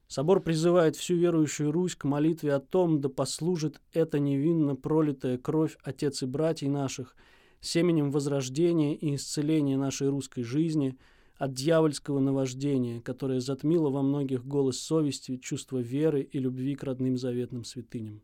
Собор 0.06 0.42
призывает 0.42 0.96
всю 0.96 1.14
верующую 1.14 1.70
Русь 1.70 1.94
к 1.94 2.04
молитве 2.04 2.54
о 2.54 2.60
том, 2.60 3.00
да 3.00 3.08
послужит 3.08 3.80
эта 3.92 4.18
невинно 4.18 4.76
пролитая 4.76 5.38
кровь 5.38 5.76
отец 5.82 6.22
и 6.22 6.26
братьев 6.26 6.70
наших 6.70 7.16
семенем 7.60 8.10
возрождения 8.10 8.96
и 8.96 9.14
исцеления 9.14 9.76
нашей 9.76 10.08
русской 10.08 10.42
жизни 10.42 10.98
от 11.36 11.54
дьявольского 11.54 12.18
наваждения, 12.18 13.00
которое 13.00 13.40
затмило 13.40 13.88
во 13.88 14.02
многих 14.02 14.44
голос 14.44 14.80
совести, 14.80 15.36
чувство 15.36 15.78
веры 15.78 16.22
и 16.22 16.38
любви 16.38 16.74
к 16.74 16.82
родным 16.82 17.16
заветным 17.16 17.64
святыням. 17.64 18.20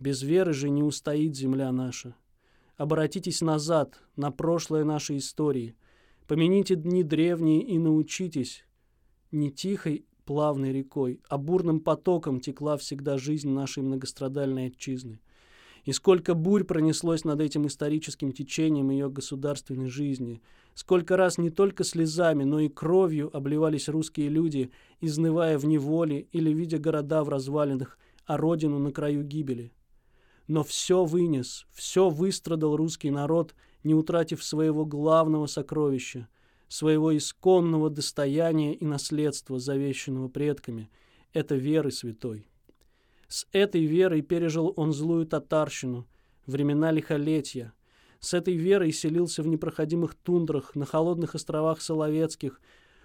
Без 0.00 0.22
веры 0.22 0.52
же 0.52 0.70
не 0.70 0.84
устоит 0.84 1.34
земля 1.34 1.72
наша. 1.72 2.14
Обратитесь 2.76 3.40
назад, 3.40 4.00
на 4.14 4.30
прошлое 4.30 4.84
нашей 4.84 5.18
истории. 5.18 5.74
Помяните 6.28 6.76
дни 6.76 7.02
древние 7.02 7.62
и 7.62 7.78
научитесь. 7.78 8.64
Не 9.32 9.50
тихой, 9.50 10.04
плавной 10.24 10.72
рекой, 10.72 11.20
а 11.28 11.36
бурным 11.36 11.80
потоком 11.80 12.38
текла 12.38 12.76
всегда 12.76 13.18
жизнь 13.18 13.50
нашей 13.50 13.82
многострадальной 13.82 14.68
отчизны. 14.68 15.18
И 15.84 15.90
сколько 15.90 16.34
бурь 16.34 16.62
пронеслось 16.62 17.24
над 17.24 17.40
этим 17.40 17.66
историческим 17.66 18.32
течением 18.32 18.90
ее 18.90 19.10
государственной 19.10 19.88
жизни. 19.88 20.42
Сколько 20.74 21.16
раз 21.16 21.38
не 21.38 21.50
только 21.50 21.82
слезами, 21.82 22.44
но 22.44 22.60
и 22.60 22.68
кровью 22.68 23.36
обливались 23.36 23.88
русские 23.88 24.28
люди, 24.28 24.70
изнывая 25.00 25.58
в 25.58 25.64
неволе 25.64 26.28
или 26.30 26.52
видя 26.52 26.78
города 26.78 27.24
в 27.24 27.28
развалинах, 27.30 27.98
а 28.26 28.36
родину 28.36 28.78
на 28.78 28.92
краю 28.92 29.24
гибели 29.24 29.72
но 30.48 30.64
все 30.64 31.04
вынес, 31.04 31.66
все 31.72 32.08
выстрадал 32.08 32.76
русский 32.76 33.10
народ, 33.10 33.54
не 33.84 33.94
утратив 33.94 34.42
своего 34.42 34.84
главного 34.84 35.46
сокровища, 35.46 36.28
своего 36.68 37.16
исконного 37.16 37.90
достояния 37.90 38.74
и 38.74 38.84
наследства, 38.84 39.58
завещанного 39.58 40.28
предками, 40.28 40.90
это 41.32 41.54
веры 41.54 41.90
святой. 41.90 42.48
С 43.28 43.46
этой 43.52 43.84
верой 43.84 44.22
пережил 44.22 44.72
он 44.76 44.92
злую 44.92 45.26
татарщину, 45.26 46.08
времена 46.46 46.90
лихолетия. 46.90 47.74
С 48.20 48.32
этой 48.32 48.56
верой 48.56 48.90
селился 48.90 49.42
в 49.42 49.46
непроходимых 49.46 50.14
тундрах, 50.14 50.74
на 50.74 50.86
холодных 50.86 51.34
островах 51.34 51.82
Соловецких, 51.82 52.60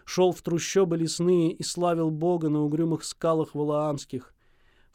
шел 0.06 0.32
в 0.32 0.42
трущобы 0.42 0.98
лесные 0.98 1.52
и 1.52 1.62
славил 1.62 2.10
Бога 2.10 2.50
на 2.50 2.62
угрюмых 2.62 3.04
скалах 3.04 3.54
Валаамских, 3.54 4.33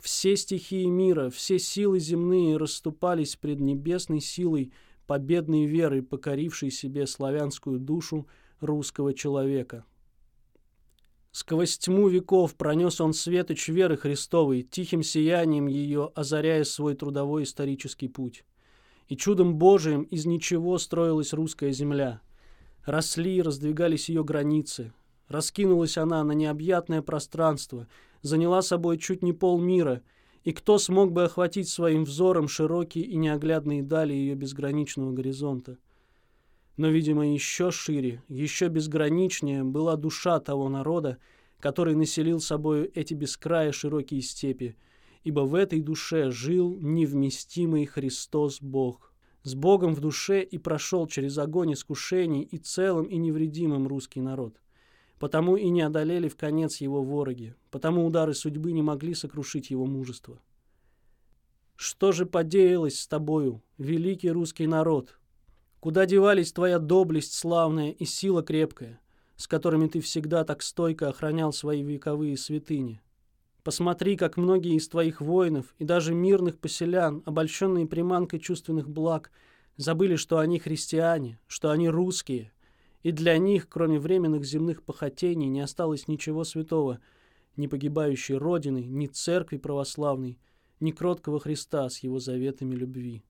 все 0.01 0.37
стихии 0.37 0.87
мира, 0.87 1.31
все 1.31 1.59
силы 1.59 1.99
земные 1.99 2.57
расступались 2.57 3.37
пред 3.37 3.61
небесной 3.61 4.21
силой 4.21 4.73
победной 5.07 5.65
веры, 5.65 6.03
покорившей 6.03 6.71
себе 6.71 7.07
славянскую 7.07 7.79
душу 7.79 8.27
русского 8.61 9.15
человека. 9.15 9.85
Сквозь 11.33 11.79
тьму 11.79 12.09
веков 12.09 12.55
пронес 12.57 13.01
он 13.01 13.13
светоч 13.13 13.69
веры 13.69 13.97
Христовой, 13.97 14.63
тихим 14.63 15.03
сиянием 15.03 15.67
ее 15.67 16.11
озаряя 16.15 16.65
свой 16.65 16.95
трудовой 16.95 17.43
исторический 17.45 18.09
путь. 18.09 18.45
И 19.09 19.17
чудом 19.17 19.57
Божиим 19.57 20.03
из 20.03 20.27
ничего 20.27 20.79
строилась 20.79 21.33
русская 21.33 21.73
земля. 21.73 22.21
Росли 22.85 23.37
и 23.37 23.43
раздвигались 23.43 24.09
ее 24.09 24.25
границы. 24.25 24.93
Раскинулась 25.29 25.99
она 25.99 26.25
на 26.25 26.33
необъятное 26.33 27.03
пространство– 27.03 27.87
заняла 28.23 28.63
собой 28.63 28.99
чуть 28.99 29.23
не 29.23 29.33
полмира, 29.33 30.03
и 30.45 30.53
кто 30.53 30.79
смог 30.79 31.13
бы 31.13 31.25
охватить 31.25 31.69
своим 31.69 32.05
взором 32.05 32.49
широкие 32.49 33.05
и 33.05 33.17
неоглядные 33.17 33.83
дали 33.83 34.13
ее 34.13 34.35
безграничного 34.35 35.13
горизонта? 35.13 35.79
Но, 36.77 36.89
видимо, 36.89 37.33
еще 37.33 37.71
шире, 37.71 38.23
еще 38.29 38.69
безграничнее 38.69 39.65
была 39.65 39.97
душа 39.97 40.39
того 40.39 40.69
народа, 40.69 41.19
который 41.59 41.97
населил 41.97 42.41
собою 42.41 42.91
эти 42.95 43.15
бескрая 43.15 43.73
широкие 43.73 44.23
степи, 44.23 44.77
ибо 45.25 45.41
в 45.41 45.57
этой 45.57 45.81
душе 45.81 46.31
жил 46.31 46.77
невместимый 46.81 47.85
Христос 47.85 48.63
Бог. 48.63 49.13
С 49.43 49.55
Богом 49.55 49.95
в 49.95 50.01
душе 50.01 50.43
и 50.43 50.57
прошел 50.57 51.07
через 51.09 51.37
огонь 51.39 51.73
искушений 51.73 52.43
и 52.43 52.59
целым 52.59 53.07
и 53.07 53.17
невредимым 53.17 53.89
русский 53.89 54.21
народ. 54.21 54.61
Потому 55.19 55.57
и 55.57 55.69
не 55.69 55.83
одолели 55.83 56.29
в 56.29 56.37
конец 56.37 56.77
его 56.81 57.03
вороги, 57.03 57.55
потому 57.71 58.07
удары 58.07 58.35
судьбы 58.35 58.73
не 58.73 58.83
могли 58.83 59.15
сокрушить 59.15 59.71
его 59.71 59.85
мужество. 59.85 60.41
Что 61.75 62.13
же 62.13 62.27
подеялось 62.27 63.01
с 63.01 63.07
тобою, 63.07 63.63
великий 63.79 64.31
русский 64.31 64.67
народ? 64.67 65.19
Куда 65.81 66.07
девались 66.07 66.53
твоя 66.53 66.79
доблесть 66.79 67.35
славная 67.35 67.93
и 67.93 68.05
сила 68.05 68.43
крепкая, 68.43 69.01
с 69.37 69.47
которыми 69.47 69.87
ты 69.87 70.01
всегда 70.01 70.45
так 70.45 70.63
стойко 70.63 71.09
охранял 71.09 71.53
свои 71.53 71.83
вековые 71.83 72.37
святыни? 72.37 73.01
Посмотри, 73.63 74.17
как 74.17 74.37
многие 74.37 74.75
из 74.75 74.89
твоих 74.89 75.21
воинов 75.21 75.75
и 75.79 75.85
даже 75.85 76.15
мирных 76.15 76.59
поселян, 76.59 77.23
обольщенные 77.27 77.87
приманкой 77.87 78.41
чувственных 78.41 78.89
благ, 78.89 79.31
забыли, 79.77 80.17
что 80.17 80.39
они 80.39 80.59
христиане, 80.59 81.39
что 81.47 81.71
они 81.71 81.89
русские, 81.89 82.51
и 83.03 83.13
для 83.13 83.39
них, 83.39 83.69
кроме 83.69 83.99
временных 83.99 84.45
земных 84.45 84.83
похотений, 84.83 85.49
не 85.49 85.61
осталось 85.61 86.09
ничего 86.09 86.45
святого, 86.45 87.01
ни 87.57 87.67
погибающей 87.67 88.35
Родины, 88.35 88.85
ни 88.85 89.07
церкви 89.07 89.57
православной, 89.57 90.39
ни 90.81 90.91
кроткого 90.91 91.41
Христа 91.41 91.89
с 91.89 91.99
его 92.01 92.19
заветами 92.19 92.75
любви. 92.75 93.23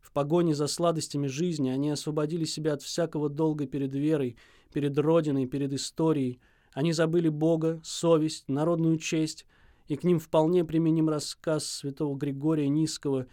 В 0.00 0.12
погоне 0.12 0.54
за 0.54 0.66
сладостями 0.66 1.26
жизни 1.26 1.70
они 1.70 1.90
освободили 1.90 2.44
себя 2.44 2.74
от 2.74 2.82
всякого 2.82 3.28
долга 3.28 3.66
перед 3.66 3.94
верой, 3.94 4.36
перед 4.72 4.98
Родиной, 4.98 5.46
перед 5.46 5.72
историей. 5.72 6.40
Они 6.72 6.92
забыли 6.92 7.28
Бога, 7.28 7.80
совесть, 7.84 8.48
народную 8.48 8.98
честь, 8.98 9.46
и 9.88 9.96
к 9.96 10.04
ним 10.04 10.18
вполне 10.18 10.64
применим 10.64 11.08
рассказ 11.08 11.66
святого 11.66 12.16
Григория 12.16 12.68
Низкого 12.68 13.26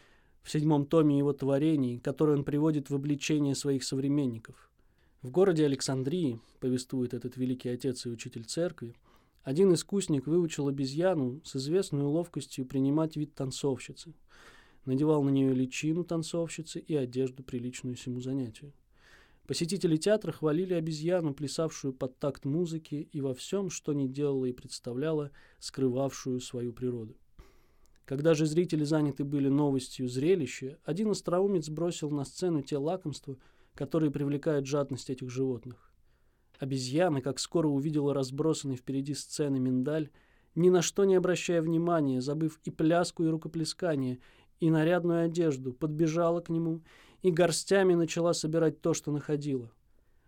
в 0.44 0.52
седьмом 0.52 0.86
томе 0.86 1.18
его 1.18 1.34
творений, 1.34 2.00
который 2.00 2.36
он 2.36 2.44
приводит 2.44 2.90
в 2.90 2.96
обличение 2.96 3.56
своих 3.56 3.84
современников. 3.84 4.67
В 5.22 5.32
городе 5.32 5.66
Александрии, 5.66 6.40
повествует 6.60 7.14
этот 7.14 7.38
великий 7.38 7.70
отец 7.70 8.06
и 8.06 8.10
учитель 8.10 8.46
церкви, 8.46 8.96
один 9.44 9.74
искусник 9.74 10.28
выучил 10.28 10.68
обезьяну 10.68 11.42
с 11.44 11.56
известной 11.56 12.04
ловкостью 12.04 12.66
принимать 12.66 13.16
вид 13.16 13.34
танцовщицы– 13.34 14.14
надевал 14.88 15.22
на 15.22 15.30
нее 15.30 15.54
личину 15.54 16.04
танцовщицы 16.04 16.80
и 16.80 16.96
одежду, 16.96 17.44
приличную 17.44 17.96
всему 17.96 18.22
занятию. 18.22 18.74
Посетители 19.46 19.96
театра 19.96 20.32
хвалили 20.32 20.74
обезьяну, 20.74 21.34
плясавшую 21.34 21.94
под 21.94 22.18
такт 22.18 22.46
музыки 22.46 23.08
и 23.12 23.22
во 23.22 23.34
всем, 23.34 23.70
что 23.70 23.94
не 23.94 24.08
делала 24.08 24.46
и 24.46 24.52
представляла, 24.52 25.32
скрывавшую 25.60 26.42
свою 26.42 26.74
природу. 26.74 27.16
Когда 28.06 28.34
же 28.34 28.46
зрители 28.46 28.84
заняты 28.84 29.24
были 29.24 29.50
новостью 29.50 30.08
зрелища, 30.08 30.80
один 30.84 31.12
остроумец 31.12 31.70
бросил 31.70 32.10
на 32.10 32.26
сцену 32.26 32.62
те 32.62 32.78
лакомства, 32.78 33.38
которые 33.78 34.12
привлекают 34.12 34.66
жадность 34.66 35.10
этих 35.10 35.30
животных. 35.30 35.92
Обезьяна, 36.60 37.22
как 37.22 37.40
скоро 37.40 37.68
увидела 37.68 38.14
разбросанный 38.14 38.76
впереди 38.76 39.14
сцены 39.14 39.60
миндаль, 39.60 40.10
ни 40.56 40.70
на 40.70 40.82
что 40.82 41.06
не 41.06 41.16
обращая 41.16 41.62
внимания, 41.62 42.20
забыв 42.20 42.60
и 42.66 42.72
пляску, 42.72 43.24
и 43.24 43.30
рукоплескание, 43.30 44.20
и 44.60 44.72
нарядную 44.72 45.26
одежду, 45.26 45.72
подбежала 45.72 46.42
к 46.42 46.50
нему 46.50 46.82
и 47.22 47.32
горстями 47.32 47.94
начала 47.94 48.34
собирать 48.34 48.82
то, 48.82 48.94
что 48.94 49.12
находила. 49.12 49.72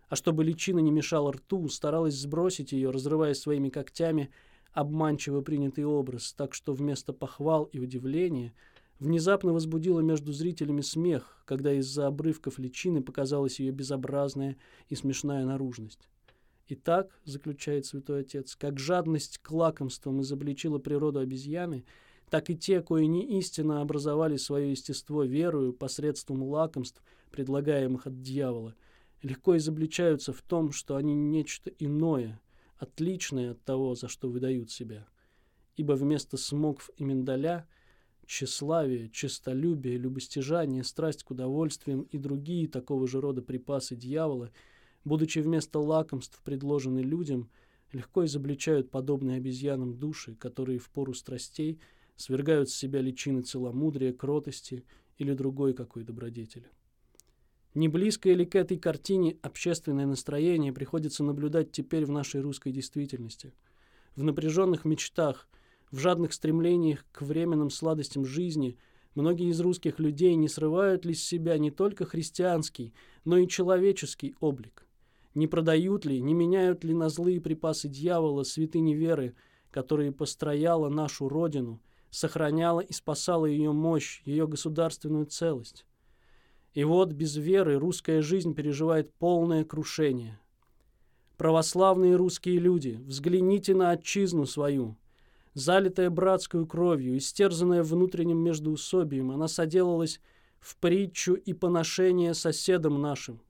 А 0.08 0.16
чтобы 0.16 0.44
личина 0.44 0.78
не 0.80 0.90
мешала 0.90 1.32
рту, 1.32 1.68
старалась 1.68 2.14
сбросить 2.14 2.72
ее, 2.72 2.90
разрывая 2.90 3.34
своими 3.34 3.68
когтями 3.68 4.30
обманчиво 4.72 5.40
принятый 5.40 5.84
образ, 5.84 6.32
так 6.32 6.54
что 6.54 6.72
вместо 6.72 7.12
похвал 7.12 7.64
и 7.64 7.78
удивления 7.78 8.54
внезапно 9.00 9.52
возбудила 9.52 10.00
между 10.00 10.32
зрителями 10.32 10.82
смех, 10.82 11.42
когда 11.46 11.72
из-за 11.72 12.06
обрывков 12.06 12.60
личины 12.60 13.02
показалась 13.02 13.58
ее 13.58 13.72
безобразная 13.72 14.56
и 14.88 14.94
смешная 14.94 15.44
наружность. 15.44 16.08
Итак, 16.68 17.18
заключает 17.24 17.86
святой 17.86 18.20
отец, 18.20 18.54
как 18.54 18.78
жадность 18.78 19.38
к 19.38 19.50
лакомствам 19.50 20.20
изобличила 20.20 20.78
природу 20.78 21.18
обезьяны– 21.18 21.84
так 22.30 22.48
и 22.48 22.56
те, 22.56 22.80
кои 22.80 23.06
не 23.06 23.38
истинно 23.38 23.80
образовали 23.80 24.36
свое 24.36 24.70
естество 24.70 25.24
верою 25.24 25.72
посредством 25.72 26.44
лакомств, 26.44 27.02
предлагаемых 27.32 28.06
от 28.06 28.22
дьявола, 28.22 28.76
легко 29.22 29.56
изобличаются 29.56 30.32
в 30.32 30.40
том, 30.40 30.70
что 30.72 30.96
они 30.96 31.14
нечто 31.14 31.70
иное, 31.78 32.40
отличное 32.78 33.52
от 33.52 33.62
того, 33.64 33.96
за 33.96 34.08
что 34.08 34.28
выдают 34.28 34.70
себя. 34.70 35.08
Ибо 35.76 35.92
вместо 35.92 36.36
смокв 36.36 36.90
и 36.96 37.04
миндаля 37.04 37.66
тщеславие, 38.30 39.08
честолюбие, 39.08 39.98
любостяжание, 39.98 40.84
страсть 40.84 41.24
к 41.24 41.30
удовольствиям 41.30 42.02
и 42.02 42.18
другие 42.18 42.68
такого 42.68 43.08
же 43.08 43.20
рода 43.20 43.42
припасы 43.42 43.96
дьявола, 43.96 44.50
будучи 45.04 45.40
вместо 45.40 45.78
лакомств 45.78 46.40
предложены 46.44 47.00
людям, 47.00 47.50
легко 47.92 48.24
изобличают 48.24 48.90
подобные 48.90 49.38
обезьянам 49.38 49.98
души, 49.98 50.34
которые 50.36 50.78
в 50.78 50.90
пору 50.90 51.14
страстей– 51.14 51.80
свергают 52.20 52.68
с 52.68 52.74
себя 52.74 53.00
личины 53.00 53.40
целомудрия, 53.40 54.12
кротости 54.12 54.84
или 55.16 55.32
другой 55.32 55.72
какой 55.72 56.04
добродетели. 56.04 56.66
Не 57.72 57.88
близко 57.88 58.30
ли 58.30 58.44
к 58.44 58.54
этой 58.56 58.78
картине 58.78 59.38
общественное 59.42 60.06
настроение 60.06 60.72
приходится 60.72 61.24
наблюдать 61.24 61.72
теперь 61.72 62.04
в 62.04 62.10
нашей 62.10 62.40
русской 62.40 62.72
действительности? 62.72 63.54
В 64.16 64.22
напряженных 64.22 64.84
мечтах, 64.84 65.48
в 65.90 65.98
жадных 65.98 66.32
стремлениях 66.32 67.04
к 67.12 67.22
временным 67.22 67.70
сладостям 67.70 68.24
жизни 68.24 68.78
многие 69.14 69.50
из 69.50 69.60
русских 69.60 69.98
людей 69.98 70.34
не 70.34 70.48
срывают 70.48 71.04
ли 71.04 71.14
с 71.14 71.22
себя 71.22 71.58
не 71.58 71.70
только 71.70 72.04
христианский, 72.04 72.94
но 73.24 73.36
и 73.36 73.48
человеческий 73.48 74.34
облик? 74.40 74.86
Не 75.34 75.46
продают 75.46 76.04
ли, 76.04 76.20
не 76.20 76.34
меняют 76.34 76.84
ли 76.84 76.94
на 76.94 77.08
злые 77.08 77.40
припасы 77.40 77.88
дьявола 77.88 78.42
святыни 78.42 78.94
веры, 78.94 79.34
которые 79.70 80.12
построяла 80.12 80.88
нашу 80.88 81.28
Родину– 81.28 81.80
сохраняла 82.10 82.80
и 82.80 82.92
спасала 82.92 83.46
ее 83.46 83.72
мощь, 83.72 84.20
ее 84.24 84.46
государственную 84.46 85.26
целость. 85.26 85.86
И 86.74 86.84
вот 86.84 87.12
без 87.12 87.36
веры 87.36 87.78
русская 87.78 88.22
жизнь 88.22 88.54
переживает 88.54 89.12
полное 89.14 89.64
крушение. 89.64 90.38
Православные 91.36 92.16
русские 92.16 92.58
люди, 92.58 93.00
взгляните 93.06 93.74
на 93.74 93.90
отчизну 93.90 94.46
свою. 94.46 94.96
Залитая 95.54 96.10
братскую 96.10 96.66
кровью, 96.66 97.18
истерзанная 97.18 97.82
внутренним 97.82 98.38
междоусобием, 98.38 99.30
она 99.30 99.48
соделалась 99.48 100.20
в 100.60 100.76
притчу 100.76 101.34
и 101.34 101.52
поношение 101.52 102.34
соседам 102.34 103.00
нашим. 103.00 103.40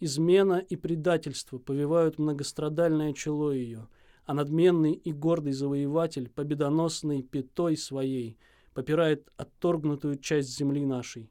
Измена 0.00 0.58
и 0.58 0.76
предательство 0.76 1.58
повивают 1.58 2.18
многострадальное 2.18 3.12
чело 3.12 3.52
ее– 3.52 3.88
а 4.24 4.34
надменный 4.34 4.92
и 4.92 5.12
гордый 5.12 5.52
завоеватель, 5.52 6.28
победоносной 6.28 7.22
пятой 7.22 7.76
своей, 7.76 8.38
попирает 8.72 9.30
отторгнутую 9.36 10.18
часть 10.18 10.56
земли 10.56 10.84
нашей 10.84 11.30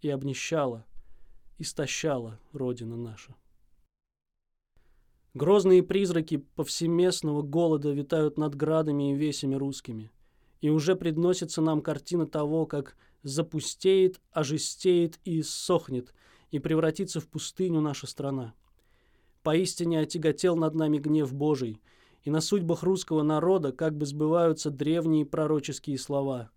и 0.00 0.10
обнищала, 0.10 0.84
истощала 1.58 2.40
Родина 2.52 2.96
наша. 2.96 3.34
Грозные 5.34 5.82
призраки 5.82 6.38
повсеместного 6.54 7.42
голода 7.42 7.92
витают 7.92 8.38
над 8.38 8.54
градами 8.54 9.12
и 9.12 9.14
весями 9.14 9.54
русскими, 9.54 10.10
и 10.60 10.70
уже 10.70 10.96
предносится 10.96 11.60
нам 11.60 11.82
картина 11.82 12.26
того, 12.26 12.66
как 12.66 12.96
запустеет, 13.22 14.20
ожестеет 14.30 15.18
и 15.24 15.40
иссохнет, 15.40 16.14
и 16.50 16.58
превратится 16.58 17.20
в 17.20 17.28
пустыню 17.28 17.80
наша 17.80 18.06
страна. 18.06 18.54
Поистине 19.42 20.00
отяготел 20.00 20.56
над 20.56 20.74
нами 20.74 20.98
гнев 20.98 21.32
Божий– 21.34 21.80
и 22.24 22.30
на 22.30 22.40
судьбах 22.40 22.82
русского 22.82 23.22
народа 23.22 23.70
как 23.70 23.96
бы 23.96 24.06
сбываются 24.06 24.70
древние 24.70 25.26
пророческие 25.26 25.98
слова. 25.98 26.50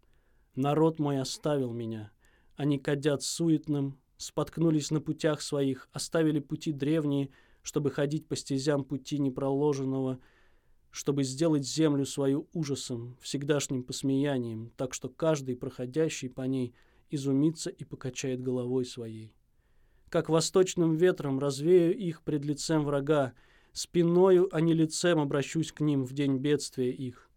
«Народ 0.56 0.98
мой 0.98 1.20
оставил 1.20 1.74
меня, 1.74 2.12
они 2.56 2.80
кадят 2.80 3.22
суетным, 3.22 4.00
споткнулись 4.16 4.90
на 4.92 5.02
путях 5.02 5.42
своих, 5.42 5.90
оставили 5.92 6.40
пути 6.40 6.72
древние, 6.72 7.30
чтобы 7.68 7.92
ходить 7.92 8.26
по 8.30 8.38
стезям 8.38 8.86
пути 8.86 9.20
непроложенного, 9.20 10.20
чтобы 10.90 11.26
сделать 11.26 11.68
землю 11.68 12.06
свою 12.06 12.48
ужасом, 12.54 13.18
всегдашним 13.20 13.84
посмеянием, 13.84 14.72
так 14.78 14.94
что 14.94 15.10
каждый, 15.10 15.58
проходящий 15.58 16.30
по 16.30 16.44
ней, 16.44 16.74
изумится 17.10 17.70
и 17.70 17.84
покачает 17.84 18.42
головой 18.42 18.86
своей. 18.86 19.34
Как 20.08 20.30
восточным 20.30 20.96
ветром 20.96 21.40
развею 21.40 21.94
их 21.94 22.22
пред 22.22 22.46
лицем 22.46 22.86
врага, 22.86 23.34
спиною, 23.74 24.48
а 24.56 24.62
не 24.62 24.74
лицем 24.74 25.20
обращусь 25.20 25.74
к 25.74 25.82
ним 25.82 26.06
в 26.06 26.14
день 26.14 26.38
бедствия 26.38 26.94
их. 26.94 27.30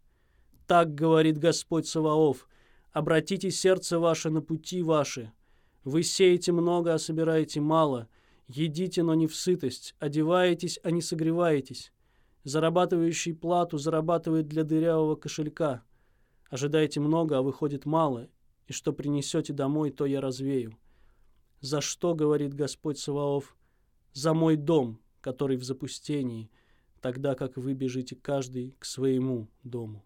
Так 0.65 0.95
говорит 0.95 1.39
Господь 1.39 1.87
Саваоф, 1.87 2.47
обратите 2.93 3.51
сердце 3.51 3.99
ваше 3.99 4.29
на 4.29 4.41
пути 4.41 4.81
ваши. 4.81 5.33
Вы 5.83 6.03
сеете 6.03 6.53
много, 6.53 6.93
а 6.93 6.99
собираете 6.99 7.59
мало, 7.59 8.07
едите, 8.55 9.03
но 9.03 9.13
не 9.13 9.27
в 9.27 9.35
сытость, 9.35 9.95
одеваетесь, 9.99 10.79
а 10.83 10.91
не 10.91 11.01
согреваетесь. 11.01 11.91
Зарабатывающий 12.43 13.33
плату 13.33 13.77
зарабатывает 13.77 14.47
для 14.47 14.63
дырявого 14.63 15.15
кошелька. 15.15 15.83
Ожидаете 16.49 16.99
много, 16.99 17.37
а 17.37 17.41
выходит 17.41 17.85
мало, 17.85 18.29
и 18.67 18.73
что 18.73 18.93
принесете 18.93 19.53
домой, 19.53 19.91
то 19.91 20.05
я 20.05 20.21
развею. 20.21 20.77
За 21.59 21.81
что, 21.81 22.15
говорит 22.15 22.53
Господь 22.53 22.97
Саваоф? 22.97 23.55
За 24.13 24.33
мой 24.33 24.55
дом, 24.55 24.99
который 25.21 25.57
в 25.57 25.63
запустении, 25.63 26.49
тогда 27.01 27.35
как 27.35 27.57
вы 27.57 27.73
бежите 27.73 28.15
каждый 28.15 28.75
к 28.79 28.85
своему 28.85 29.47
дому. 29.63 30.03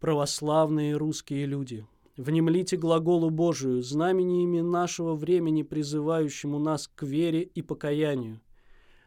Православные 0.00 0.96
русские 0.96 1.46
люди, 1.46 1.86
внемлите 2.16 2.76
глаголу 2.76 3.30
Божию, 3.30 3.82
знамениями 3.82 4.60
нашего 4.60 5.14
времени, 5.14 5.62
призывающему 5.62 6.58
нас 6.58 6.88
к 6.88 7.02
вере 7.04 7.42
и 7.42 7.62
покаянию. 7.62 8.40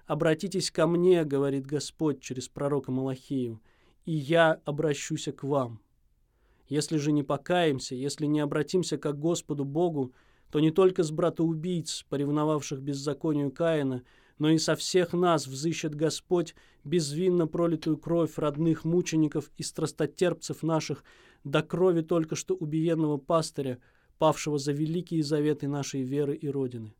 «Обратитесь 0.05 0.71
ко 0.71 0.87
мне,— 0.87 1.23
говорит 1.25 1.65
Господь 1.65 2.21
через 2.21 2.47
пророка 2.47 2.91
Малахию,— 2.91 3.59
и 4.05 4.11
я 4.11 4.61
обращусь 4.65 5.27
к 5.35 5.43
вам. 5.43 5.79
Если 6.67 6.97
же 6.97 7.11
не 7.11 7.23
покаемся, 7.23 7.95
если 7.95 8.25
не 8.25 8.39
обратимся 8.39 8.97
к 8.97 9.13
Господу 9.17 9.65
Богу, 9.65 10.13
то 10.51 10.59
не 10.59 10.71
только 10.71 11.03
с 11.03 11.11
братоубийц, 11.11 12.05
поревновавших 12.09 12.81
беззаконию 12.81 13.51
Каина, 13.51 14.03
но 14.37 14.49
и 14.49 14.57
со 14.57 14.75
всех 14.75 15.13
нас 15.13 15.47
взыщет 15.47 15.95
Господь 15.95 16.55
безвинно 16.83 17.47
пролитую 17.47 17.97
кровь 17.97 18.37
родных 18.37 18.83
мучеников 18.83 19.49
и 19.57 19.63
страстотерпцев 19.63 20.61
наших 20.61 21.03
до 21.43 21.61
крови 21.61 22.01
только 22.01 22.35
что 22.35 22.55
убиенного 22.55 23.17
пастыря, 23.17 23.79
павшего 24.17 24.57
за 24.57 24.71
великие 24.71 25.23
заветы 25.23 25.67
нашей 25.67 26.01
веры 26.01 26.35
и 26.35 26.47
Родины. 26.49 26.93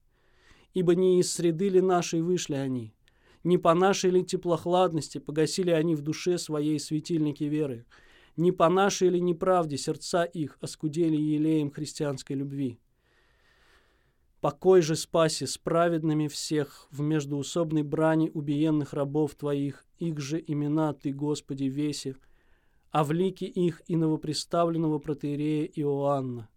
Ибо 0.74 0.96
не 0.96 1.20
из 1.20 1.32
среды 1.32 1.70
ли 1.70 1.82
нашей 1.82 2.22
вышли 2.22 2.56
они, 2.56 2.94
не 3.44 3.58
по 3.58 3.74
нашей 3.74 4.12
ли 4.12 4.24
теплохладности 4.24 5.20
погасили 5.20 5.72
они 5.72 5.96
в 5.96 6.02
душе 6.02 6.38
своей 6.38 6.80
светильники 6.80 7.44
веры, 7.46 7.86
не 8.38 8.52
по 8.52 8.70
нашей 8.70 9.10
ли 9.10 9.22
неправде 9.22 9.78
сердца 9.78 10.26
их 10.26 10.58
оскудели 10.62 11.16
елеем 11.16 11.72
христианской 11.72 12.36
любви. 12.36 12.80
Покой 14.46 14.84
же 14.84 14.96
спаси 14.96 15.48
с 15.48 15.58
праведными 15.58 16.28
всех 16.28 16.88
в 16.92 17.02
междуусобной 17.02 17.82
брани 17.82 18.30
убиенных 18.32 18.94
рабов 18.94 19.34
Твоих, 19.34 19.88
их 19.98 20.20
же 20.20 20.40
имена 20.40 20.94
Ты, 20.94 21.14
Господи, 21.14 21.64
веси, 21.64 22.16
а 22.92 23.04
в 23.04 23.12
лике 23.12 23.48
их 23.48 23.82
и 23.88 23.96
новоприставленного 23.96 25.00
протеерея 25.00 25.66
Иоанна. 25.66 26.48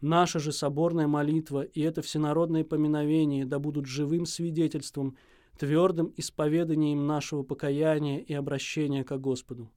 Наша 0.00 0.38
же 0.38 0.52
соборная 0.52 1.08
молитва 1.08 1.62
и 1.62 1.80
это 1.80 2.00
всенародное 2.00 2.62
поминовение 2.62 3.44
да 3.44 3.58
будут 3.58 3.86
живым 3.86 4.24
свидетельством, 4.24 5.16
твердым 5.58 6.14
исповеданием 6.16 7.08
нашего 7.08 7.42
покаяния 7.42 8.20
и 8.20 8.34
обращения 8.34 9.02
к 9.02 9.18
Господу. 9.18 9.68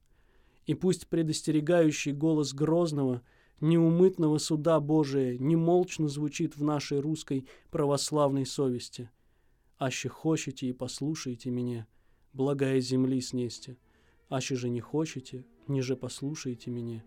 И 0.66 0.74
пусть 0.74 1.08
предостерегающий 1.08 2.12
голос 2.12 2.54
Грозного– 2.54 3.22
неумытного 3.60 4.38
суда 4.38 4.80
Божия 4.80 5.38
немолчно 5.38 6.08
звучит 6.08 6.56
в 6.56 6.62
нашей 6.62 7.00
русской 7.00 7.46
православной 7.70 8.46
совести. 8.46 9.10
Аще 9.78 10.08
хочете 10.08 10.66
и 10.66 10.72
послушаете 10.72 11.50
меня, 11.50 11.86
благая 12.32 12.80
земли 12.80 13.20
снесте. 13.20 13.76
Аще 14.28 14.56
же 14.56 14.68
не 14.68 14.80
хочете, 14.80 15.44
ниже 15.68 15.96
послушаете 15.96 16.70
меня, 16.70 17.04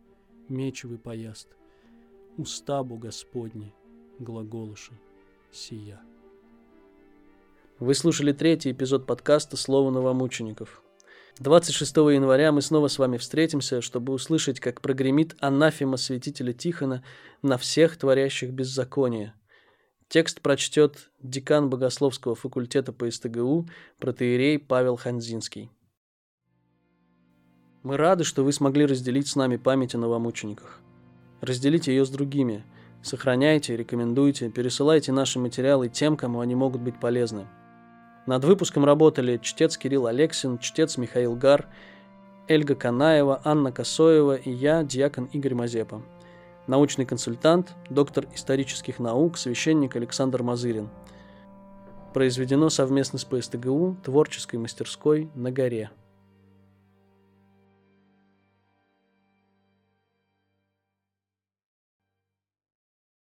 мечевый 0.49 0.97
пояст. 0.97 1.49
Устабу 2.37 2.97
Господни, 2.97 3.73
глаголыша 4.19 4.93
сия. 5.51 6.01
Вы 7.79 7.93
слушали 7.93 8.31
третий 8.31 8.71
эпизод 8.71 9.05
подкаста 9.05 9.55
«Слово 9.55 9.91
новомучеников». 9.91 10.83
26 11.39 11.97
января 11.97 12.51
мы 12.51 12.61
снова 12.61 12.87
с 12.87 12.97
вами 12.97 13.17
встретимся, 13.17 13.81
чтобы 13.81 14.13
услышать, 14.13 14.59
как 14.59 14.81
прогремит 14.81 15.35
анафема 15.39 15.97
святителя 15.97 16.51
Тихона 16.51 17.03
на 17.43 17.57
всех 17.57 17.97
творящих 17.97 18.51
беззаконие. 18.51 19.33
Текст 20.09 20.41
прочтет 20.41 21.11
декан 21.21 21.69
Богословского 21.69 22.33
факультета 22.33 22.91
по 22.91 23.09
СТГУ, 23.09 23.67
протеерей 23.99 24.57
Павел 24.57 24.95
Ханзинский. 24.95 25.69
Мы 27.83 27.97
рады, 27.97 28.23
что 28.23 28.43
вы 28.43 28.51
смогли 28.51 28.85
разделить 28.85 29.27
с 29.27 29.35
нами 29.35 29.57
память 29.57 29.93
о 29.93 29.99
новомучениках. 29.99 30.79
Разделите 31.41 31.95
ее 31.95 32.05
с 32.05 32.09
другими. 32.09 32.65
Сохраняйте, 33.03 33.77
рекомендуйте, 33.77 34.49
пересылайте 34.49 35.11
наши 35.11 35.37
материалы 35.37 35.87
тем, 35.87 36.17
кому 36.17 36.39
они 36.39 36.55
могут 36.55 36.81
быть 36.81 36.99
полезны– 36.99 37.47
над 38.27 38.43
выпуском 38.43 38.85
работали 38.85 39.39
чтец 39.41 39.77
Кирилл 39.77 40.05
Алексин, 40.05 40.59
чтец 40.59 40.97
Михаил 40.97 41.35
Гар, 41.35 41.67
Эльга 42.47 42.75
Канаева, 42.75 43.41
Анна 43.43 43.71
Косоева 43.71 44.35
и 44.35 44.51
я, 44.51 44.83
диакон 44.83 45.25
Игорь 45.33 45.55
Мазепа. 45.55 46.01
Научный 46.67 47.05
консультант, 47.05 47.73
доктор 47.89 48.27
исторических 48.35 48.99
наук, 48.99 49.37
священник 49.37 49.95
Александр 49.95 50.43
Мазырин. 50.43 50.89
Произведено 52.13 52.69
совместно 52.69 53.17
с 53.17 53.25
ПСТГУ 53.25 53.97
творческой 54.03 54.57
мастерской 54.57 55.29
на 55.33 55.51
горе. 55.51 55.89